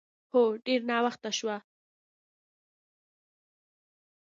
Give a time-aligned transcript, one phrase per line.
[0.31, 1.57] هو، ډېر ناوخته شوه.